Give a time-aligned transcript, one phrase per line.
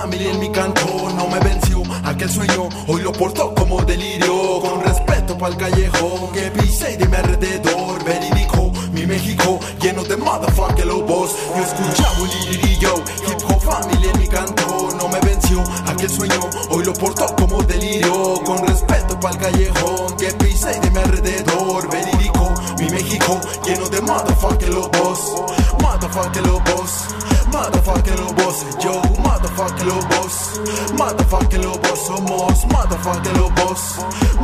[0.00, 4.60] family en mi canto no me venció aquel sueño, hoy lo porto como delirio.
[4.60, 10.86] Con respeto pa'l callejón que pisé de mi alrededor, verídico, mi México lleno de motherfucker
[10.86, 11.34] lobos.
[11.56, 12.94] Yo escuchaba un liririllo,
[13.26, 16.40] hip hop family en mi canto no me venció aquel sueño,
[16.70, 18.34] hoy lo porto como delirio.
[18.44, 24.68] Con respeto pa'l callejón que pisé de mi alrededor, verídico, mi México lleno de motherfucker
[24.68, 25.42] lobos,
[25.80, 27.08] motherfucker lobos.
[27.52, 30.60] Motherfucking lobos, yo, motherfucking lobos,
[30.98, 33.80] motherfucking lobos somos, motherfucking lobos,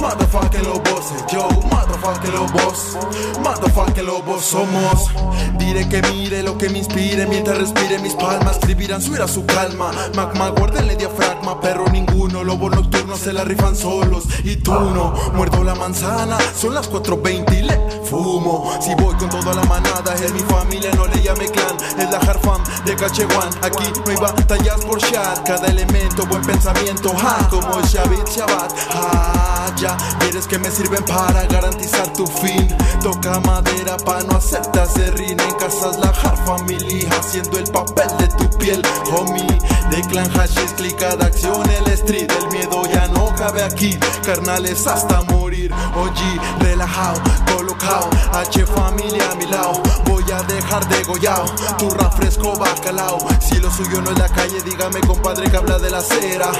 [0.00, 2.96] motherfucking lobos, yo, motherfucking lobos,
[3.42, 5.10] motherfucking lobos somos.
[5.58, 9.44] Diré que mire lo que me inspire mientras respire mis palmas, escribirán subir a su
[9.44, 9.90] calma.
[10.16, 15.12] Magma, guárdenle diafragma, perro ninguno, lobos nocturnos se la rifan solos y tú no.
[15.34, 17.78] Muerdo la manzana, son las 4.20 y le
[18.80, 20.03] Si voy con toda la manada,
[22.84, 23.50] de Cachewan.
[23.62, 28.72] Aquí no hay batallas por chat, cada elemento, buen pensamiento, ja, como Shabbat Shabbat.
[28.90, 32.68] Ah, ya, quieres que me sirven para garantizar tu fin.
[33.02, 38.28] Toca madera pa' no aceptar serrín en casas la har family, haciendo el papel de
[38.28, 38.82] tu piel,
[39.12, 39.46] homie.
[39.90, 43.98] De clan hashish, clica de acción, el street, el miedo ya no cabe aquí.
[44.24, 47.20] Carnales hasta morir, OG, relajado,
[47.54, 49.82] colocado, H familia a mi lado.
[50.06, 51.44] Voy a dejar de gollao,
[51.78, 52.54] tu refresco
[53.40, 56.50] Si lo suyo no es la calle, dígame compadre que habla de la acera.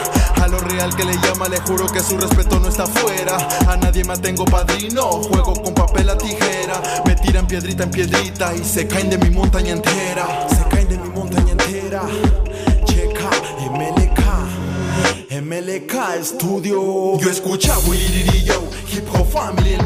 [0.40, 3.36] A lo real que le llama, le juro que su respeto no está fuera.
[3.66, 6.80] A nadie me tengo padrino, juego con papel a tijera.
[7.04, 10.46] Me tiran piedrita en piedrita y se caen de mi montaña entera.
[10.48, 12.02] Se caen de mi montaña entera.
[12.84, 13.30] Checa,
[13.72, 14.20] MLK.
[15.42, 17.18] MLK Studio.
[17.18, 17.82] Yo escuchaba
[18.44, 18.62] yo
[18.92, 19.76] hip hop family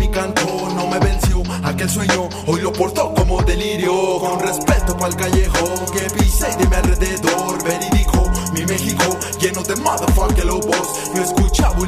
[1.78, 4.18] venció aquel sueño, hoy lo porto como delirio.
[4.18, 9.04] Con respeto pa'l callejón que pisé de mi alrededor, verídico, mi México
[9.40, 10.88] lleno de motherfucker lobos.
[11.14, 11.78] Yo escuchaba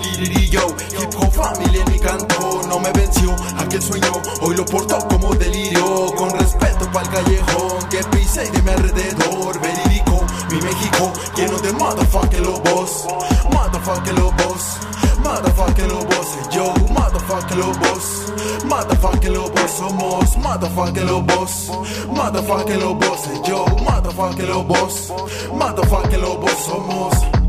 [0.50, 0.66] yo
[0.98, 5.34] hip hop family en mi canto no me venció aquel sueño, hoy lo porto como
[5.34, 6.06] delirio.
[6.16, 12.40] Con respeto pa'l callejón que pisé de mi alrededor, verídico, mi México lleno de motherfucker
[12.40, 13.06] lobos,
[13.52, 14.80] motherfucker lobos.
[15.22, 18.19] Motherfucking lobos, yo, motherfucking lobos,
[18.80, 21.70] motherfucking lobos somos, motherfucking lobos,
[22.08, 25.12] motherfucking lobos, yo, motherfucking lobos,
[25.52, 27.39] motherfucking lobos somos.